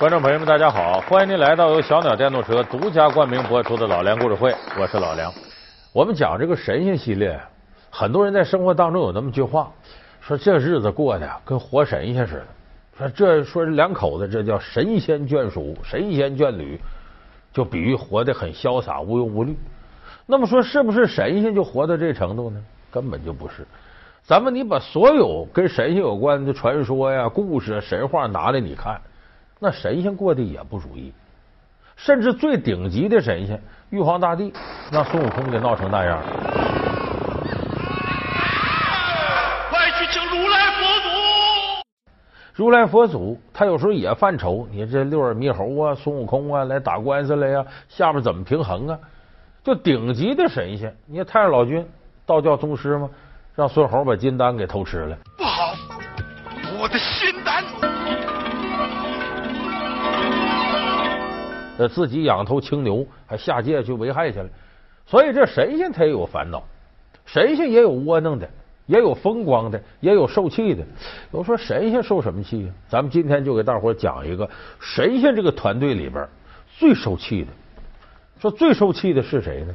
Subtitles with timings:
[0.00, 0.98] 观众朋友们，大家好！
[1.02, 5.30] 欢迎您来到由小鸟电动车独家冠名播出的老梁故事会，我是老梁。
[5.92, 7.38] 我们讲这个神仙系列，
[7.90, 9.70] 很多人在生活当中有那么句话，
[10.18, 12.46] 说这日子过的跟活神仙似的。
[12.96, 16.80] 说这说两口子，这叫神仙眷属、神仙眷侣，
[17.52, 19.54] 就比喻活得很潇洒、无忧无虑。
[20.24, 22.58] 那么说，是不是神仙就活到这程度呢？
[22.90, 23.66] 根本就不是。
[24.22, 28.98] 咱们你把所有跟神仙有关的传说呀、故事、神话拿来你看，
[29.60, 31.12] 那神仙过得也不如意。
[31.94, 34.52] 甚至最顶级的神仙玉皇大帝，
[34.90, 36.18] 让孙悟空给闹成那样。
[39.70, 41.08] 快去请如来佛祖！
[42.54, 48.98] 如来佛祖他有时候也犯愁，你这六耳猕猴啊、孙悟空啊来打官司来呀，下边怎么平衡啊？
[49.62, 51.86] 就顶级的神仙，你看太上老君，
[52.24, 53.10] 道教宗师嘛。
[53.56, 55.74] 让孙猴把金丹给偷吃了，不好！
[56.80, 57.29] 我的心
[61.80, 64.46] 呃，自己养头青牛，还下界去危害去了。
[65.06, 66.62] 所以这神仙他也有烦恼，
[67.24, 68.46] 神仙也有窝囊的，
[68.84, 70.84] 也有风光的，也有受气的。
[71.32, 72.72] 有说神仙受什么气呀？
[72.86, 74.46] 咱们今天就给大伙讲一个
[74.78, 76.28] 神仙这个团队里边
[76.76, 77.48] 最受气的。
[78.38, 79.74] 说最受气的是谁呢？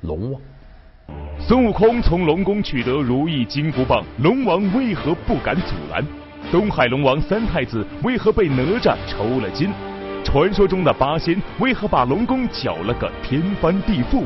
[0.00, 0.40] 龙王。
[1.38, 6.04] 孙悟空从龙宫取得如意金箍棒，龙王为何不敢阻拦？
[6.50, 9.70] 东海龙王三太子为何被哪吒抽了筋？
[10.30, 14.24] 传说中的八仙为何把龙宫搅了个天翻地覆？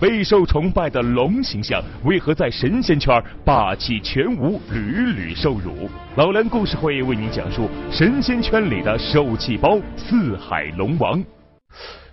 [0.00, 5.90] 备受崇拜的龙形象为何在神仙圈霸气全无，屡屡受辱？
[6.14, 11.18] 老梁故事会为您讲述神仙圈里的受气包——四海龙王。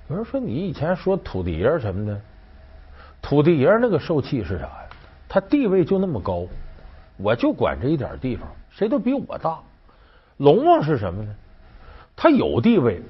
[0.09, 2.19] 有人说你以前说土地爷什么的。
[3.21, 4.71] 土地爷那个受气是啥呀？
[5.27, 6.47] 他地位就那么高，
[7.17, 9.59] 我就管这一点地方，谁都比我大。
[10.37, 11.29] 龙王是什么呢？
[12.21, 13.01] 他有地位，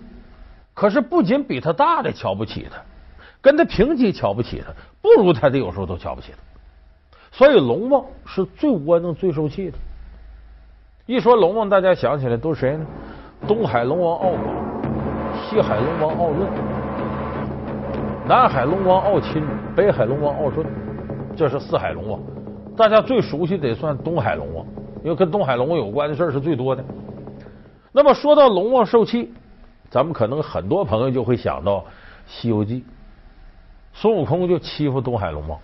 [0.80, 2.77] 可是不仅比他大的瞧不起他，
[3.41, 6.38] 跟他平级瞧不起他，不如他的有时候都瞧不起他。
[7.38, 9.78] 所以龙王是最窝囊、最受气的。
[11.06, 12.85] 一说龙王，大家想起来都是谁呢？
[13.45, 14.41] 东海龙王敖广，
[15.44, 16.47] 西海龙王敖闰。
[18.25, 19.44] 南海龙王敖钦，
[19.75, 20.66] 北海龙王敖顺，
[21.35, 22.22] 这是四海龙王。
[22.78, 24.66] 大家最熟悉得算东海龙王，
[25.03, 26.81] 因为跟东海龙王有关的事是最多的。
[27.91, 29.34] 那么说到龙王受气，
[29.89, 31.77] 咱们可能很多朋友就会想到
[32.27, 32.81] 《西游记》，
[33.91, 35.59] 孙悟空就欺负东海龙王。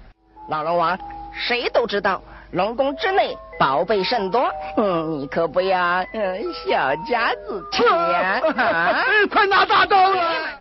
[0.50, 0.97] 老龙王，
[1.31, 2.22] 谁都知道
[2.52, 8.41] 龙宫之内宝贝甚多，嗯，你可不要嗯小家子气呀！
[9.31, 10.59] 快拿大刀来！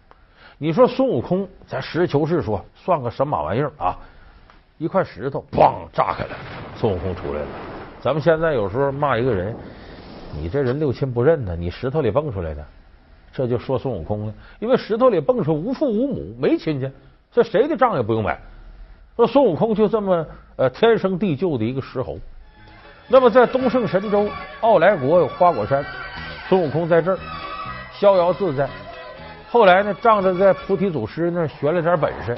[0.59, 3.97] 你说孙悟空，咱实事求是说，算个神马玩意儿啊？
[4.77, 6.37] 一块石头，嘣炸开了，
[6.77, 7.47] 孙悟空出来了。
[8.03, 9.57] 咱们现在有时候骂一个人，
[10.35, 12.65] 你这人六亲不认呢，你石头里蹦出来的，
[13.35, 14.35] 这就说孙悟空了。
[14.61, 16.89] 因为石头里蹦出无父无母，没亲戚，
[17.33, 18.39] 这谁的账也不用买。
[19.17, 20.25] 说孙悟空就这么
[20.57, 22.17] 呃天生地就的一个石猴。
[23.09, 24.29] 那么在东胜神州
[24.61, 25.85] 傲来国有花果山，
[26.49, 27.19] 孙悟空在这儿
[27.93, 28.69] 逍遥自在。
[29.51, 32.37] 后来呢，仗着在菩提祖师那学了点本事，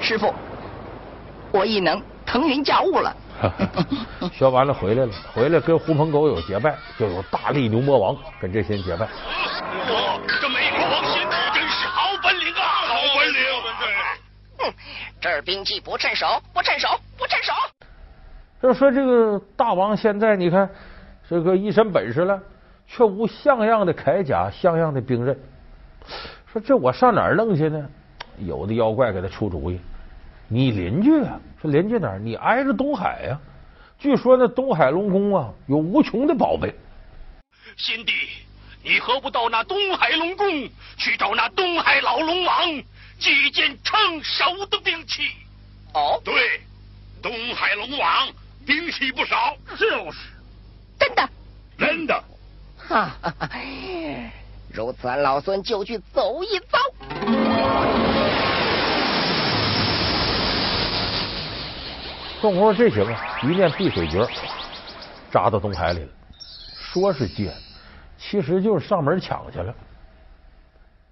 [0.00, 0.32] 师傅，
[1.52, 3.14] 我亦能腾云驾雾了。
[4.32, 9.04] 学完了回来了，回来跟狐朋狗友结拜，就有大力牛魔王跟这些人结拜。
[9.04, 11.22] 哇，这美国王心
[11.52, 13.40] 真是好本领啊，好本领！
[14.58, 14.74] 哼，
[15.20, 17.52] 这儿兵器不趁手，不趁手，不趁手。
[18.62, 20.68] 就说这个大王现在你看
[21.28, 22.40] 这个一身本事了。
[22.86, 25.34] 却无像样的铠甲，像样的兵刃。
[26.52, 27.88] 说这我上哪儿弄去呢？
[28.36, 29.80] 有的妖怪给他出主意：
[30.48, 32.18] 你邻居啊，说邻居哪儿？
[32.18, 33.40] 你挨着东海呀。
[33.98, 36.74] 据说那东海龙宫啊，有无穷的宝贝。
[37.76, 38.12] 新帝，
[38.82, 40.46] 你何不到那东海龙宫
[40.96, 42.82] 去找那东海老龙王
[43.18, 45.22] 借件称手的兵器？
[45.94, 46.60] 哦，对，
[47.22, 48.28] 东海龙王
[48.66, 49.56] 兵器不少。
[49.78, 50.18] 就是，
[50.98, 51.28] 真的，
[51.78, 52.24] 真的。
[52.76, 53.16] 哈，
[54.70, 56.78] 如此，俺老孙就去走一遭。
[62.44, 64.22] 孙悟空这行啊，一念碧水诀，
[65.30, 66.08] 扎到东海里了。
[66.76, 67.50] 说是借，
[68.18, 69.74] 其实就是上门抢去了。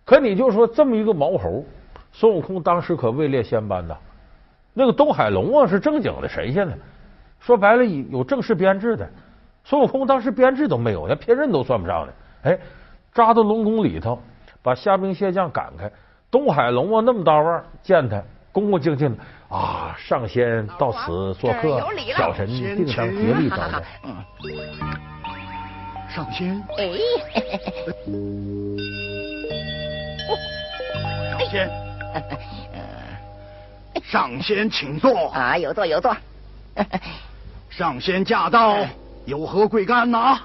[0.04, 1.64] 可你就说这么一个毛猴，
[2.12, 3.96] 孙悟空当时可位列仙班呐。
[4.74, 6.76] 那个东海龙王是正经的神仙呢，
[7.40, 9.08] 说白了有正式编制的。
[9.64, 12.12] 孙悟空当时编制都没有，连聘任都算不上呢。
[12.42, 12.58] 哎，
[13.14, 14.18] 扎到龙宫里头，
[14.60, 15.90] 把虾兵蟹将赶开。
[16.30, 21.80] 东海龙王那么大腕，见他恭恭敬敬的啊，上仙到此做客，
[22.16, 23.82] 小神定当竭力招待。
[26.14, 26.86] 上仙，哎，
[31.30, 31.70] 上仙，
[34.02, 35.30] 上仙请坐。
[35.30, 36.14] 啊，有座有座。
[37.70, 38.76] 上仙驾到，
[39.24, 40.38] 有何贵干呐？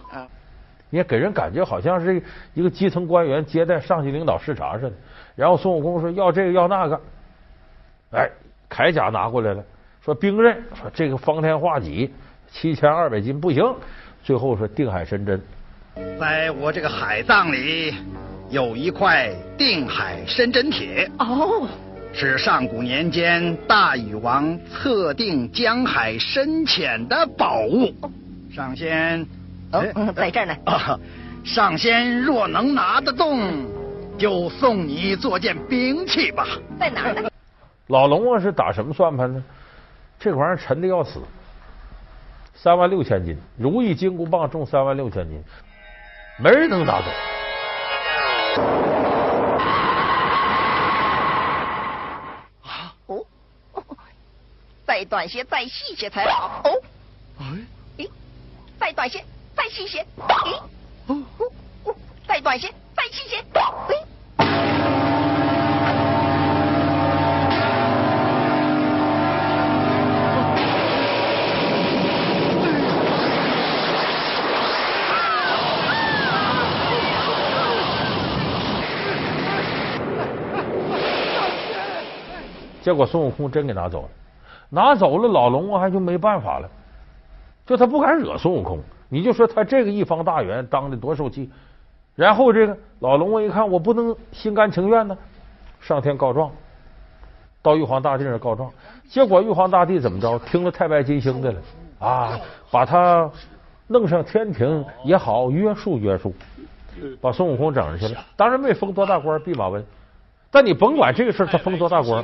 [0.89, 2.23] 也给人感觉好像是
[2.53, 4.93] 一个基层官员接待上级领导视察似的。
[5.35, 7.01] 然后孙悟空说要这个要那个，
[8.11, 8.29] 哎，
[8.69, 9.63] 铠甲拿过来了，
[10.03, 12.09] 说兵刃，说这个方天画戟
[12.49, 13.63] 七千二百斤不行，
[14.23, 15.41] 最后说定海神针。
[16.19, 17.93] 在我这个海葬里
[18.49, 21.67] 有一块定海神针铁，哦，
[22.13, 27.93] 是上古年间大禹王测定江海深浅的宝物。
[28.53, 29.21] 上仙，
[29.71, 30.97] 哦哎嗯在这儿呢啊，
[31.43, 33.65] 上仙若能拿得动，
[34.17, 36.47] 就送你做件兵器吧。
[36.79, 37.29] 在哪儿呢？
[37.87, 39.43] 老龙啊是打什么算盘呢？
[40.19, 41.21] 这玩意儿沉的要死，
[42.55, 45.43] 三万六千斤，如意金箍棒重三万六千斤，
[46.39, 47.05] 没人能拿走。
[53.05, 53.25] 哦，
[53.73, 53.83] 哦
[54.85, 56.61] 再短些，再细些才好。
[56.63, 56.71] 哦，
[57.39, 57.45] 哎，
[57.97, 58.09] 咦，
[58.79, 59.23] 再短些，
[59.55, 60.03] 再细些。
[60.17, 60.57] 咦，
[61.05, 61.51] 哦哦
[61.83, 61.95] 哦，
[62.27, 63.37] 再短些，再细些。
[63.53, 64.06] 咦。
[82.87, 84.09] 结果孙悟空真给拿走了，
[84.69, 86.69] 拿走了，老龙王还就没办法了，
[87.65, 88.79] 就他不敢惹孙悟空。
[89.09, 91.51] 你就说他这个一方大员当的多受气，
[92.15, 95.17] 然后这个老龙王一看，我不能心甘情愿呢，
[95.81, 96.49] 上天告状，
[97.61, 98.71] 到玉皇大帝那儿告状。
[99.09, 100.39] 结果玉皇大帝怎么着？
[100.39, 101.59] 听了太白金星的了
[101.99, 102.39] 啊，
[102.71, 103.29] 把他
[103.87, 106.33] 弄上天庭也好约束约束，
[107.19, 108.21] 把孙悟空整上去了。
[108.37, 109.85] 当然没封多大官，弼马温。
[110.49, 112.23] 但你甭管这个事儿，他封多大官，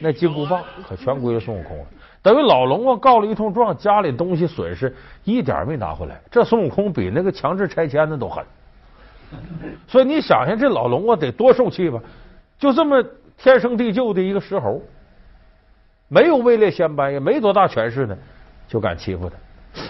[0.00, 1.84] 那金箍棒可全归了孙悟空了。
[2.22, 4.94] 等于老龙王告了一通状，家里东西损失
[5.24, 6.20] 一点没拿回来。
[6.30, 8.44] 这孙悟空比那个强制拆迁的都狠。
[9.88, 12.00] 所以你想想，这老龙王得多受气吧？
[12.58, 13.02] 就这么
[13.38, 14.82] 天生地就的一个石猴，
[16.08, 18.16] 没有位列仙班，也没多大权势呢，
[18.68, 19.36] 就敢欺负他。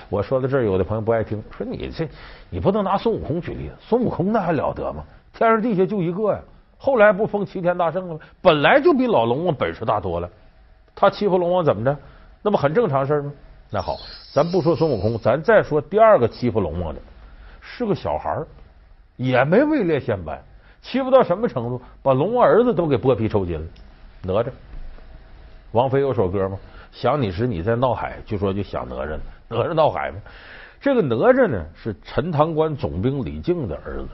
[0.08, 2.08] 我说到这儿，有的朋友不爱听，说你这
[2.48, 5.04] 你不能拿孙悟空举例子，孙悟空那还了得吗？
[5.32, 6.40] 天上地下就一个呀。
[6.78, 8.20] 后来不封齐天大圣了吗？
[8.42, 10.28] 本来就比老龙王本事大多了，
[10.94, 11.96] 他欺负龙王怎么着？
[12.42, 13.32] 那不很正常事吗？
[13.70, 13.96] 那好，
[14.32, 17.00] 咱不说孙悟空，咱再说第二个欺负龙王的，
[17.60, 18.46] 是个小孩儿，
[19.16, 20.40] 也没位列仙班，
[20.82, 21.80] 欺负到什么程度？
[22.02, 23.66] 把龙王儿子都给剥皮抽筋了。
[24.22, 24.46] 哪吒，
[25.72, 26.56] 王菲有首歌吗？
[26.92, 29.18] 想你时你在闹海，就说就想哪吒，
[29.48, 30.18] 哪吒闹海吗。
[30.80, 34.08] 这个哪吒呢，是陈塘关总兵李靖的儿子，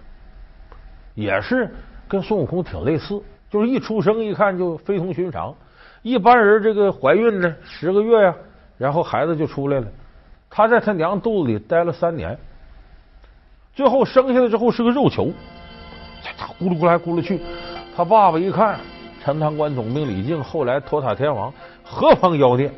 [1.14, 1.68] 也是。
[2.12, 3.18] 跟孙悟空挺类似，
[3.48, 5.54] 就是一出生一看就非同寻常。
[6.02, 8.34] 一般人这个怀孕呢十个月呀，
[8.76, 9.86] 然后孩子就出来了。
[10.50, 12.38] 他在他娘肚子里待了三年，
[13.72, 15.30] 最后生下来之后是个肉球，
[16.36, 17.40] 他咕噜咕来咕噜去。
[17.96, 18.78] 他爸爸一看，
[19.24, 21.50] 陈塘关总兵李靖，后来托塔天王，
[21.82, 22.70] 何方妖孽？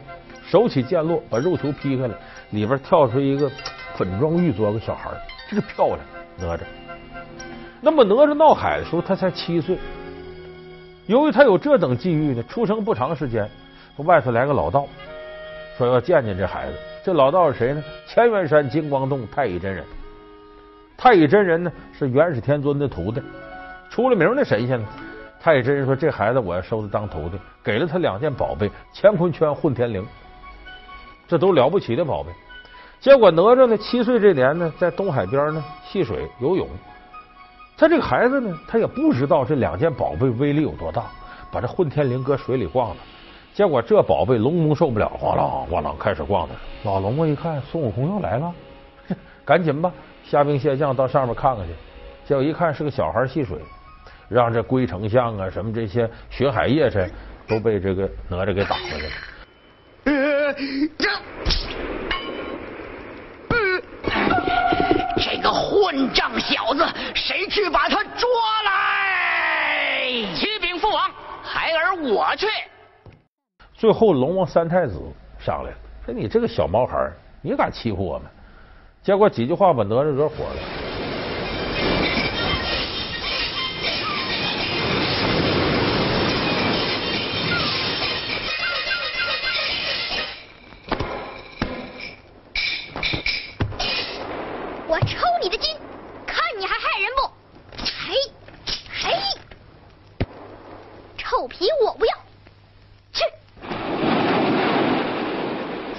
[0.46, 2.16] 手起剑落，把肉球劈开了，
[2.50, 3.50] 里边跳出一个
[3.96, 5.10] 粉妆玉琢个小孩，
[5.50, 5.98] 这个漂亮，
[6.38, 6.60] 哪吒。
[7.84, 9.78] 那么哪吒闹海的时候，他才七岁。
[11.06, 13.46] 由于他有这等际遇呢，出生不长时间，
[13.98, 14.86] 外头来个老道，
[15.76, 16.78] 说要见见这孩子。
[17.04, 17.84] 这老道是谁呢？
[18.08, 19.84] 乾元山金光洞太乙真人。
[20.96, 23.20] 太乙真人呢是元始天尊的徒弟，
[23.90, 24.88] 出了名的神仙呢。
[25.38, 30.02] 太乙真人说：“这孩子我要收他当徒弟，给了他两件宝贝：乾坤圈、混天绫，
[31.28, 32.30] 这都了不起的宝贝。”
[32.98, 36.66] 结果哪吒呢，七岁这年呢，在东海边呢戏水游泳。
[37.84, 41.04] 他这个孩子呢，他也不知道这两件宝贝威力有多大，
[41.52, 42.96] 把这混天绫搁水里逛了。
[43.52, 46.54] 结果这宝贝龙蒙受不了，咣啷咣啷开始逛的。
[46.84, 48.50] 老龙王一看孙悟空又来了，
[49.44, 49.92] 赶紧吧，
[50.24, 51.74] 虾兵蟹将到上面看看去。
[52.24, 53.58] 结果一看是个小孩戏水，
[54.30, 57.06] 让这龟丞相啊什么这些巡海夜叉
[57.46, 61.04] 都被这个哪吒给打回来了这。
[65.16, 66.82] 这个混账小子，
[67.14, 68.28] 谁去把他捉
[68.64, 70.24] 来？
[70.34, 71.10] 启禀父王，
[71.42, 72.48] 孩儿我去。
[73.74, 74.98] 最后，龙王三太子
[75.38, 76.96] 上来了，说：“你这个小毛孩，
[77.42, 78.26] 你敢欺负我们？”
[79.04, 80.83] 结果几句话把哪吒惹火了。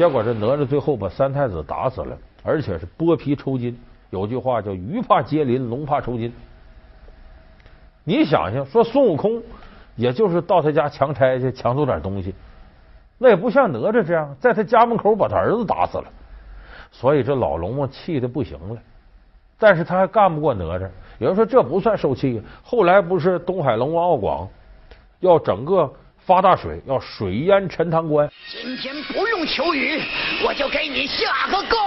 [0.06, 3.76] 结果这哪吒最后把三太子打死了，而且是剥皮抽筋。
[4.12, 6.32] 有句话叫“鱼怕接鳞，龙怕抽筋”。
[8.06, 9.42] 你想想，说孙悟空
[9.96, 12.36] 也就是到他家强拆去抢走点东西，
[13.18, 16.06] 那也不像哪吒这样，在他家门口把他儿子打死了。
[16.92, 18.80] 所以这老龙王气的不行了，
[19.58, 20.88] 但是他还干不过哪吒。
[21.18, 24.48] 有人说这不算受气，后来不是东海龙王敖广
[25.20, 25.92] 要整个
[26.26, 28.28] 发大水，要水淹陈塘关。
[28.50, 30.02] 今天不用求雨，
[30.44, 31.78] 我就给你下个够。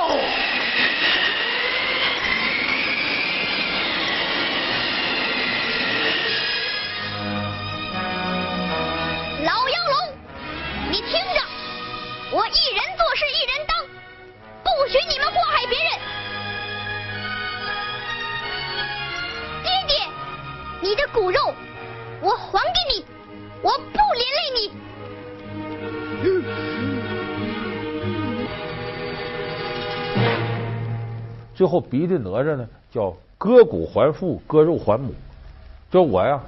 [9.44, 10.14] 老妖龙，
[10.88, 11.42] 你听着
[12.30, 13.76] 我一人做事一人当，
[14.62, 15.90] 不许你们祸害别人。
[19.64, 20.06] 爹爹，
[20.80, 21.52] 你的骨肉
[22.20, 23.04] 我还给你，
[23.62, 24.70] 我不连累你。
[31.54, 35.12] 最后逼的哪吒呢，叫割骨还父，割肉还母。
[35.90, 36.40] 就我呀，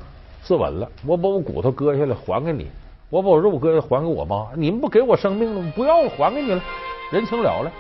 [0.43, 2.71] 自刎了，我把我骨头割下来还给你。
[3.09, 5.73] 我把我肉割还给我妈，你们不给我生命了？
[5.75, 6.62] 不要了，还给你了，
[7.11, 7.73] 人情了了。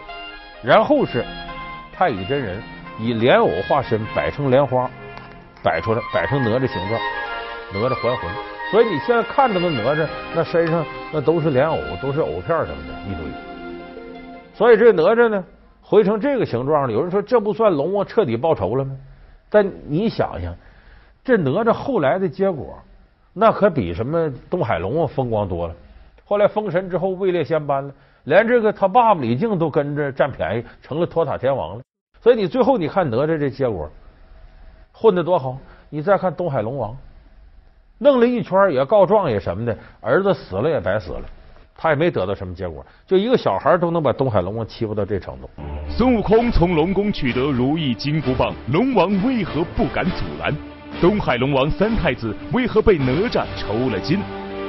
[0.60, 1.24] 然后是
[1.94, 2.60] 太乙真人
[2.98, 4.90] 以莲藕化身摆成莲花，
[5.62, 7.00] 摆出来，摆成哪吒形状，
[7.72, 8.59] 哪吒还魂。
[8.70, 13.24] 所以你现在看到的哪吒，那身上那都是莲藕，都是藕片什么的一堆。
[14.54, 15.44] 所以这哪吒呢，
[15.82, 16.92] 回成这个形状了。
[16.92, 18.96] 有人说这不算龙王彻底报仇了吗？
[19.48, 20.54] 但你想想，
[21.24, 22.78] 这哪吒后来的结果。
[23.32, 25.74] 那可比什么东海龙王风光多了。
[26.24, 27.92] 后来封神之后位列仙班了，
[28.24, 31.82] 连这个他爸爸李靖都跟着占便宜，成了托塔天王了。
[32.20, 33.90] 所以你最后你看哪吒这结果
[34.92, 35.58] 混的多好。
[35.88, 36.96] 你再看东海龙王，
[38.02, 41.20] 弄了一圈也告状也什么的，儿子死了也白死了，
[41.76, 42.84] 他也没得到什么结果。
[43.06, 45.50] 就一个小孩都能把东海龙王欺负到这程度。
[45.86, 50.50] 孙悟空从龙宫取得如意金箍棒，龙王为何不敢阻拦？
[50.98, 54.18] 东海龙王三太子为何被哪吒抽了筋？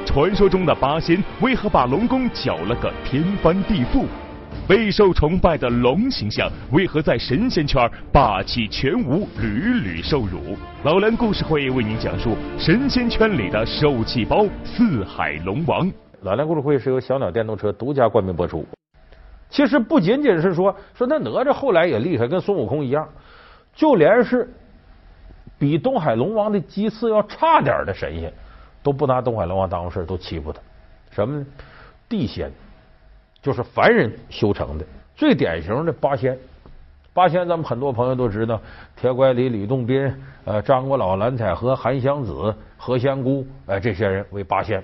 [0.04, 4.04] 传说中的八仙为何把龙宫搅了个天翻地覆？
[4.68, 10.56] 备受崇拜的龙形象为何在神仙圈霸气全无，屡屡受辱？
[10.84, 15.90] 老梁故事会为您讲述神仙圈里的受气包——四海龙王。
[16.20, 18.64] 老梁故事会是由小鸟电动车独家冠名播出。
[19.50, 23.08] 其实不仅仅是说说那哪吒后来也厉害，跟孙悟空一样，
[23.74, 24.48] 就连是。
[25.58, 28.32] 比东海龙王的鸡翅要差点的神仙，
[28.82, 30.60] 都不拿东海龙王当回事，都欺负他。
[31.12, 31.46] 什么呢？
[32.08, 32.50] 地仙，
[33.42, 34.86] 就是凡人修成的。
[35.14, 36.38] 最典型的八仙，
[37.12, 38.60] 八仙咱们很多朋友都知道，
[38.96, 40.10] 铁拐李、吕洞宾、
[40.44, 44.82] 呃张果老、蓝采和、韩湘子、何仙姑，哎，这些人为八仙。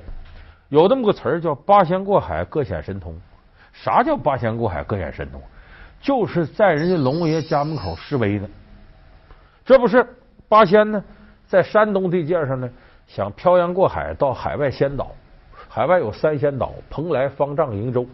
[0.69, 3.17] 有这么个词儿叫“八仙过海，各显神通”。
[3.73, 5.41] 啥叫八仙过海，各显神通？
[6.01, 8.49] 就是在人家龙爷家门口示威的，
[9.65, 10.07] 这不是？
[10.49, 11.03] 八仙呢，
[11.47, 12.69] 在山东地界上呢，
[13.07, 15.11] 想漂洋过海到海外仙岛。
[15.69, 18.07] 海外有三仙岛：蓬莱、方丈、瀛洲。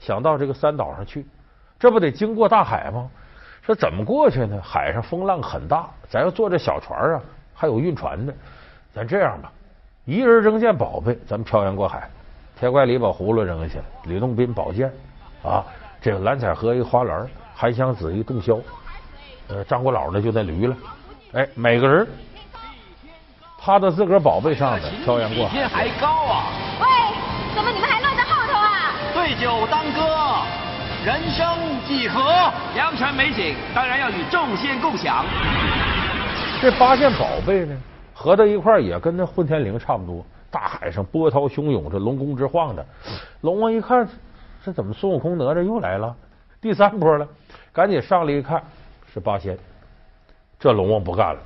[0.00, 1.26] 想到这个三岛上去，
[1.78, 3.08] 这不得经过大海吗？
[3.62, 4.58] 说怎么过去呢？
[4.62, 7.20] 海上风浪很大，咱要坐这小船啊，
[7.54, 8.32] 还有运船的。
[8.94, 9.52] 咱这样吧，
[10.06, 12.08] 一人扔件宝贝，咱们漂洋过海。
[12.58, 14.90] 铁拐李把葫芦扔下去，吕洞宾宝剑
[15.44, 15.62] 啊，
[16.00, 18.62] 这个蓝采和一花篮，韩湘子一洞箫，
[19.48, 20.76] 呃，张果老呢就那驴了。
[21.32, 22.06] 哎，每个人
[23.58, 25.54] 趴到自个儿宝贝上的漂洋过海。
[25.54, 26.46] 天还高啊！
[26.80, 26.86] 喂，
[27.54, 27.97] 怎么你们还
[29.38, 30.42] 酒当歌，
[31.06, 31.46] 人生
[31.86, 32.20] 几何？
[32.74, 35.24] 良辰美景当然要与众仙共享。
[36.60, 37.76] 这八件宝贝呢，
[38.12, 40.26] 合到一块也跟那混天绫差不多。
[40.50, 42.84] 大海上波涛汹涌，这龙宫直晃的。
[43.42, 44.08] 龙王一看，
[44.64, 46.16] 这怎么孙悟空哪吒又来了？
[46.60, 47.28] 第三波了，
[47.72, 48.60] 赶紧上来一看，
[49.14, 49.56] 是八仙。
[50.58, 51.40] 这龙王不干了，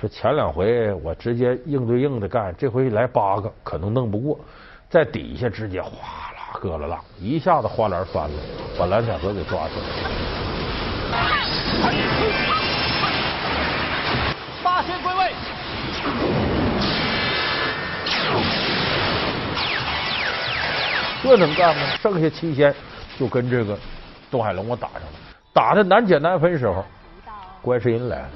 [0.00, 4.38] 说前两回我直接硬对硬的干，这回来八个可能弄不过，
[4.88, 8.36] 在底下直接哗啦割了浪，一下子花篮翻了，
[8.78, 9.86] 把蓝采和给抓起来。
[14.62, 15.32] 八仙归位，
[21.22, 21.82] 这能干吗？
[22.02, 22.74] 剩下七仙
[23.18, 23.78] 就跟这个
[24.30, 25.08] 东海龙王打上了，
[25.54, 26.84] 打的难解难分时候，
[27.62, 28.28] 观世音来了。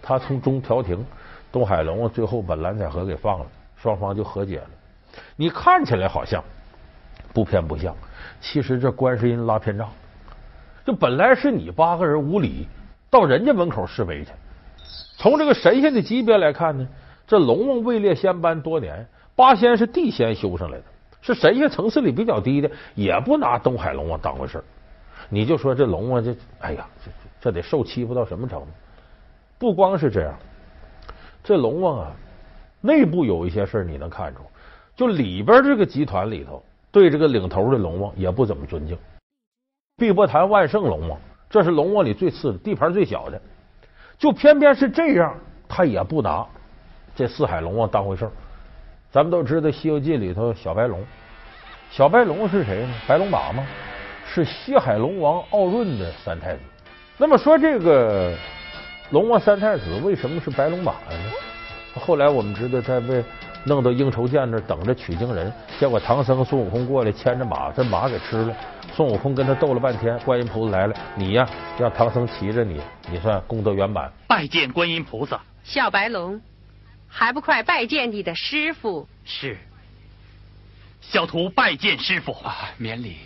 [0.00, 1.04] 他从中调停，
[1.50, 4.66] 东海龙王最后把蓝采和给放了，双方就和解了。
[5.36, 6.42] 你看起来好像
[7.34, 7.94] 不偏不向，
[8.40, 9.90] 其实这观世音拉偏仗。
[10.86, 12.68] 就本来是你八个人无理，
[13.10, 14.30] 到人家门口示威去。
[15.16, 16.86] 从这个神仙的级别来看呢，
[17.26, 20.84] 这龙王位列仙班多年，八仙是地仙修上来的，
[21.22, 24.62] 是神仙层次里比较低的，也不拿东海龙王当回事
[25.30, 27.10] 你就说这龙王这，哎呀，这
[27.40, 28.66] 这得受欺负到什么程度？
[29.58, 30.34] 不光是这样，
[31.42, 32.12] 这龙王啊，
[32.82, 34.42] 内部有一些事你能看出，
[34.94, 36.62] 就里边这个集团里头，
[36.94, 38.96] 对这个领头的龙王也不怎么尊敬。
[39.96, 41.18] 碧波潭万圣龙王，
[41.50, 43.42] 这是龙王里最次的，地盘最小的。
[44.16, 45.34] 就偏偏是这样，
[45.68, 46.46] 他也不拿
[47.16, 48.30] 这四海龙王当回事
[49.10, 51.04] 咱们都知道《西游记》里头小白龙，
[51.90, 52.94] 小白龙是谁呢？
[53.08, 53.66] 白龙马吗？
[54.24, 56.60] 是西海龙王奥润的三太子。
[57.18, 58.36] 那么说这个
[59.10, 61.30] 龙王三太子为什么是白龙马呢？
[61.94, 63.24] 后来我们知道他被
[63.64, 68.56] 弄到应酬涧那等着取经人，结果唐僧孙悟空过来牵着马，这马给吃了。
[68.94, 72.80] 孙悟空跟他斗了半天，观音菩萨来了，你呀让唐僧骑着你，
[73.10, 74.12] 你算功德圆满。
[74.28, 75.40] 拜见观音菩萨。
[75.64, 76.40] 小白龙，
[77.08, 79.08] 还不快拜见你的师傅？
[79.24, 79.56] 是。
[81.00, 82.32] 小徒拜见师傅。
[82.32, 83.16] 啊，免礼。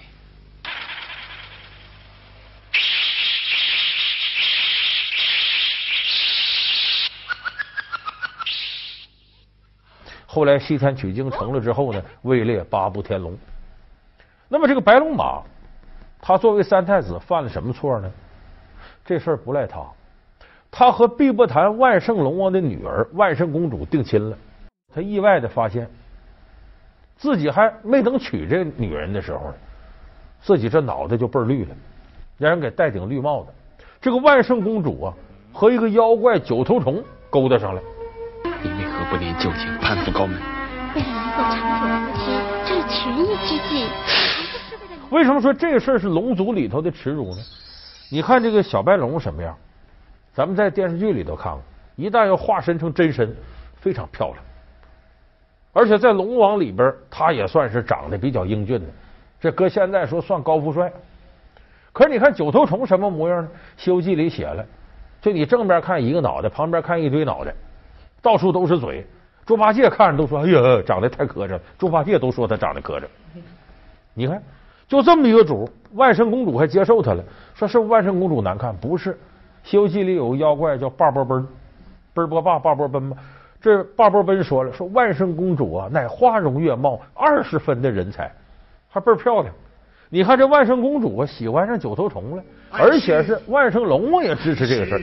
[10.30, 13.34] 后来西天取经成了之后呢，位列八部天龙。
[14.48, 15.42] 那么这个白龙马。
[16.20, 18.10] 他作为三太子犯了什么错呢？
[19.04, 19.86] 这事儿不赖他，
[20.68, 24.36] 他和碧波潭万圣龙王的女儿万圣公主定亲了。
[24.92, 25.88] 他意外的发现，
[27.16, 29.54] 自己还没等娶这女人的时候呢，
[30.40, 31.70] 自己这脑袋就倍儿绿了，
[32.36, 33.50] 让人给戴顶绿帽子。
[34.00, 35.14] 这个万圣公主啊，
[35.52, 37.80] 和一个妖怪九头虫勾搭上了。
[39.10, 40.38] 不念旧情，攀附高门？
[40.94, 42.30] 为了能够长久夫妻，
[42.66, 43.86] 这是权宜之计。
[45.08, 47.38] 为什么说这个事儿是龙族里头的耻辱呢？
[48.10, 49.56] 你看这个小白龙什么样？
[50.34, 51.62] 咱们在电视剧里头看过，
[51.96, 53.34] 一旦要化身成真身，
[53.76, 54.38] 非常漂亮。
[55.72, 58.86] 而且在龙王里边，他也算是长得比较英俊的。
[59.40, 60.92] 这搁现在说算高富帅。
[61.94, 63.48] 可是你看九头虫什么模样呢？
[63.82, 64.62] 《西游记》里写了，
[65.22, 67.54] 就你正面看一个脑袋，旁边看一堆脑袋，
[68.22, 69.06] 到处都是嘴。
[69.46, 73.04] 猪八戒看着都说：“哎呀，长得太磕碜。”猪八戒都说他长得磕碜。
[74.14, 74.42] 你看。
[74.88, 79.12] 就这么一个主，万圣公主还接受他了，说是万圣公主难看，不是
[79.62, 81.46] 《西游记》里有个妖怪叫霸波奔，
[82.14, 83.14] 奔波霸霸波奔嘛。
[83.60, 88.32] 这霸波奔说了，说万圣公主啊，乃花容月貌，二十分的人才，
[88.88, 89.54] 还倍儿漂亮。
[90.08, 95.00] 你看这万圣公主啊，喜欢上九头虫了，而且是万圣龙王也支持这个事儿。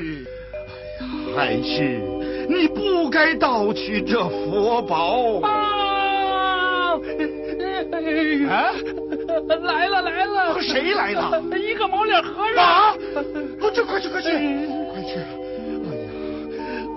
[1.35, 2.01] 海旭，
[2.47, 5.39] 你不该盗取这佛宝。
[5.41, 6.99] 啊！
[9.61, 10.61] 来了来了！
[10.61, 11.41] 谁来了？
[11.57, 12.63] 一个毛脸和尚。
[12.63, 12.93] 啊！
[13.73, 14.29] 这快去快去
[14.91, 15.19] 快去！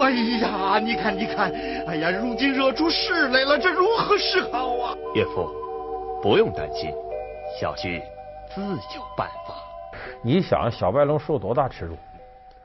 [0.00, 1.50] 哎呀，哎呀，你看你看，
[1.86, 4.94] 哎呀，如今惹出事来了，这如何是好啊？
[5.14, 5.48] 岳父，
[6.22, 6.90] 不用担心，
[7.60, 8.00] 小婿
[8.54, 9.54] 自有办法。
[10.22, 11.96] 你想，小白龙受多大耻辱？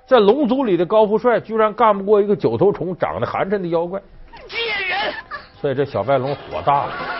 [0.05, 4.01] 在龙族里的高富帅，居然干不过一个九头虫长得寒碜的妖怪。
[4.47, 5.13] 贱人！
[5.61, 7.12] 所以这小白龙火大了。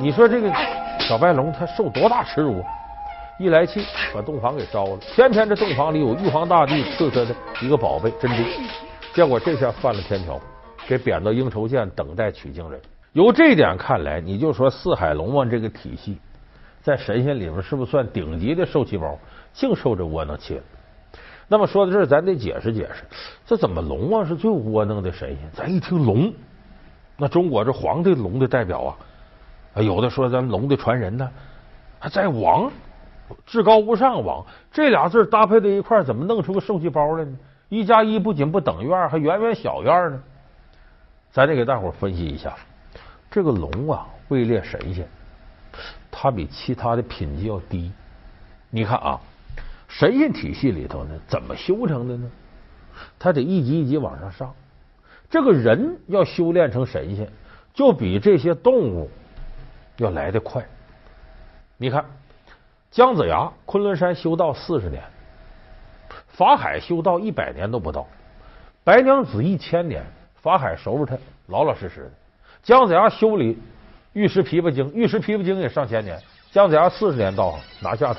[0.00, 0.50] 你说这个
[0.98, 2.64] 小白龙他受多大耻辱？
[3.38, 3.84] 一来气
[4.14, 8.42] 把洞房给烧了，偏偏这洞房里有玉皇大帝赐他的一个宝贝珍珠，
[9.12, 10.40] 结果这下犯了天条，
[10.88, 12.80] 给贬到应酬涧等待取经人。
[13.12, 16.18] 由这点看来，你就说四海龙王这个体系
[16.80, 19.18] 在神仙里面是不是算顶级的受气包？
[19.52, 20.62] 净受这窝囊气了。
[21.46, 23.04] 那么说到这儿，咱得解释解释，
[23.44, 25.50] 这怎么龙王是最窝囊的神仙？
[25.52, 26.32] 咱一听龙，
[27.18, 28.96] 那中国这皇帝龙的代表啊，
[29.74, 31.30] 啊有的说咱龙的传人呢，
[31.98, 32.70] 还在王。
[33.46, 37.36] 至高无上王这俩字搭配在一块怎么弄出个受气包来呢？
[37.68, 40.20] 一加一不仅不等于二，还远远小于二呢。
[41.30, 42.56] 咱得给大伙分析一下，
[43.30, 45.06] 这个龙啊，位列神仙，
[46.10, 47.92] 它比其他的品级要低。
[48.68, 49.20] 你看啊，
[49.86, 52.28] 神仙体系里头呢，怎么修成的呢？
[53.16, 54.52] 它得一级一级往上上。
[55.30, 57.30] 这个人要修炼成神仙，
[57.72, 59.08] 就比这些动物
[60.00, 60.60] 要来得快。
[61.76, 62.04] 你看。
[62.90, 65.00] 姜子牙昆仑山修道四十年，
[66.26, 68.04] 法海修道一百年都不到，
[68.82, 70.04] 白娘子一千年，
[70.42, 72.10] 法海收拾他老老实实的。
[72.64, 73.56] 姜子牙修理
[74.12, 78.18] 玉石琵琶精，玉石琵琶精也上千年，姜子牙四十年道行拿下他。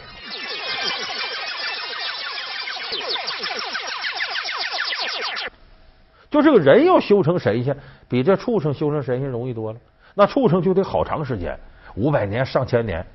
[6.30, 9.80] 就这个人要修成神仙，比这畜生修成神仙容易多了。
[10.16, 11.60] 那畜生就得好长时间，
[11.96, 13.06] 五百年、上千年，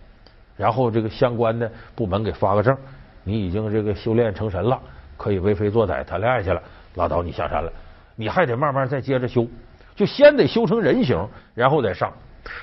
[0.56, 2.76] 然后这个相关的部门给发个证，
[3.24, 4.80] 你已经这个修炼成神了，
[5.16, 6.62] 可以为非作歹、谈恋爱去了，
[6.94, 7.72] 拉倒，你下山了。
[8.14, 9.46] 你还得慢慢再接着修，
[9.94, 12.12] 就先得修成人形，然后再上。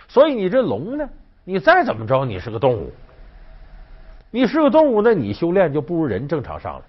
[0.08, 1.10] 所以你这龙呢，
[1.44, 2.92] 你再怎么着，你是个动物，
[4.32, 6.86] 你是个动物，那你修炼就不如人正常上了。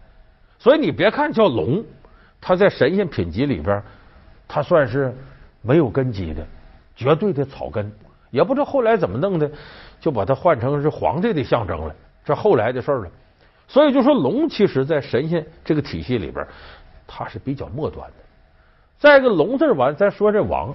[0.58, 1.84] 所以你别看叫龙。
[2.46, 3.82] 他在神仙品级里边，
[4.46, 5.14] 他算是
[5.62, 6.46] 没有根基的，
[6.94, 7.90] 绝对的草根。
[8.34, 9.48] 也不知道后来怎么弄的，
[10.00, 11.94] 就把它换成是皇帝的象征了。
[12.24, 13.08] 这后来的事了。
[13.68, 16.44] 所以就说龙，其实在神仙这个体系里边，
[17.06, 18.16] 它是比较末端的。
[18.98, 20.74] 再一个龙字完，再说这王，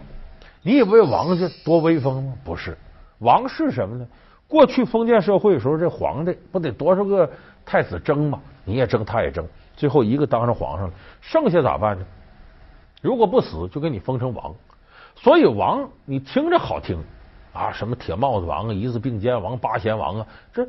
[0.62, 2.34] 你以为王是多威风吗？
[2.46, 2.78] 不是，
[3.18, 4.08] 王是什么呢？
[4.48, 7.30] 过去封建社会的时候，这皇帝不得多少个
[7.66, 8.40] 太子争吗？
[8.64, 9.46] 你也争，他也争。
[9.76, 12.06] 最后一个当上皇上了，剩下咋办呢？
[13.02, 14.56] 如果不死，就给你封成王。
[15.18, 16.98] 所以王，你听着好听
[17.60, 20.68] 啊，什么铁帽子王啊、一字并肩王、八贤王啊，这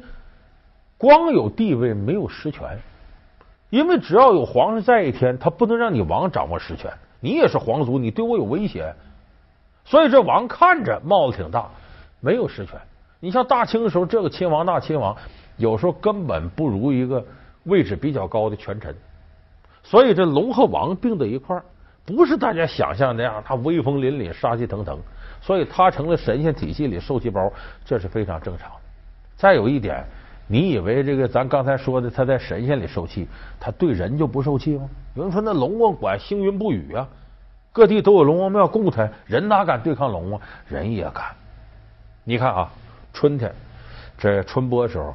[0.99, 2.79] 光有地位没有实权。
[3.71, 6.93] 因为只要有皇上在一天，他不能让你王掌握实权。
[7.21, 8.95] 你也是皇族，你对我有威胁，
[9.85, 11.71] 所以这王看着帽子挺大，
[12.21, 12.79] 没有实权。
[13.21, 15.17] 你像大清的时候，这个亲王那亲王，
[15.57, 17.25] 有时候根本不如一个。
[17.65, 18.97] 位置比较高的权臣，
[19.83, 21.63] 所以这龙和王并在一块儿，
[22.07, 24.99] 不是大家想象那样，他威风凛凛、杀气腾腾，
[25.41, 27.53] 所以他成了神仙体系里受气包，
[27.85, 28.77] 这是非常正常的。
[29.37, 30.05] 再有一点，
[30.47, 33.29] 你以为这个咱刚才说的他在神仙里受气，
[33.61, 34.89] 他对人就不受气吗？
[35.15, 37.07] 有人说那龙王管星云不雨啊，
[37.73, 40.41] 各地都有龙王庙供他，人哪敢对抗龙啊？
[40.69, 41.25] 人也敢。
[42.25, 42.71] 你看啊，
[43.13, 43.53] 春天
[44.19, 45.15] 这春播时候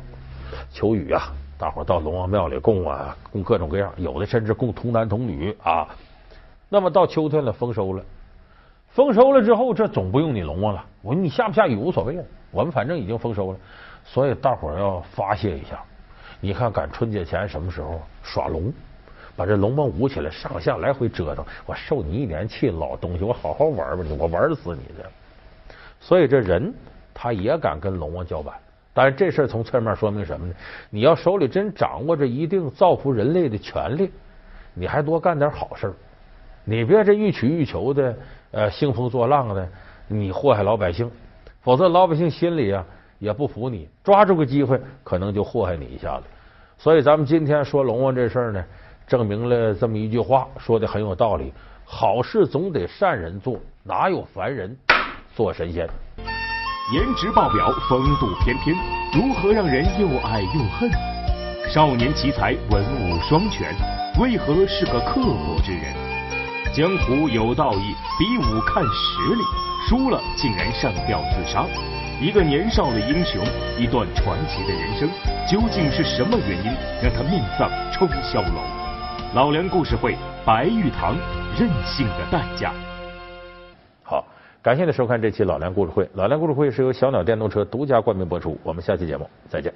[0.72, 1.34] 求雨啊。
[1.58, 5.88] 大伙到龙王庙里供啊，供各种各样，有的甚至供童男童女啊。
[6.70, 8.04] 那么到秋天了，丰收了，
[8.90, 10.84] 丰收了之后，这总不用你龙王了。
[11.02, 13.60] 我说你下不下雨无所谓了，我们反正已经丰收了，
[14.04, 15.80] 所以大伙要发泄一下。
[16.42, 18.74] 你看赶春节前什么时候耍龙，
[19.36, 25.76] 把这龙王舞起来，上下来回折腾，我受你一年气，老东西，我好好玩吧你，我玩死你这。
[26.00, 26.74] 所以这人
[27.14, 28.56] 他也敢跟龙王叫板。
[28.94, 30.54] 但是这事儿从侧面说明什么呢？
[30.90, 34.12] 你要手里真掌握着一定造福人类的权利，
[34.74, 35.94] 你还多干点好事。
[36.66, 38.18] 你别这欲取欲求的，
[38.52, 39.70] 呃，兴风作浪的，
[40.08, 41.10] 你祸害老百姓。
[41.62, 42.86] 否则老百姓心里啊
[43.18, 46.24] 也不服你，抓住个机会可能就祸害你一下子。
[46.78, 48.64] 所以咱们今天说龙王这事儿呢，
[49.08, 51.54] 证明了这么一句话，说的很有道理：
[51.86, 54.76] 好事总得善人做，哪有凡人
[55.36, 55.88] 做神仙？
[56.94, 58.76] 颜值爆表，风度翩翩，
[59.14, 60.90] 如何让人又爱又恨？
[61.68, 63.74] 少年奇才，文武双全，
[64.20, 66.05] 为何是个刻薄之人？
[66.76, 69.42] 江湖有道义，比武看实力，
[69.88, 71.66] 输了竟然上吊自杀。
[72.22, 73.42] 一个年少的英雄，
[73.80, 75.08] 一段传奇的人生，
[75.50, 78.60] 究竟是什么原因让他命丧冲霄楼？
[79.34, 81.16] 老梁故事会，白玉堂，
[81.58, 82.74] 任性的代价。
[84.04, 84.26] 好
[84.62, 86.10] 感谢您收看这期老梁故事会。
[86.16, 88.60] 老梁故事会是由小鸟电动车独家冠名播出。
[88.64, 89.74] 我们下期节目再见。